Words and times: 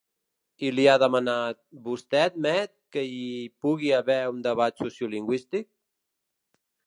I 0.67 0.69
li 0.75 0.85
ha 0.91 0.93
demanat: 1.01 1.57
Vostè 1.87 2.21
admet 2.29 2.73
que 2.97 3.03
hi 3.09 3.21
pugui 3.65 3.93
haver 3.99 4.19
un 4.33 4.41
debat 4.49 4.83
sociolingüístic? 4.87 5.69